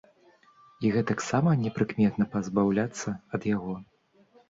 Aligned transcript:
І 0.87 0.91
гэтаксама 0.95 1.53
непрыкметна 1.67 2.29
пазбаўляцца 2.35 3.09
ад 3.37 3.41
яго. 3.55 3.81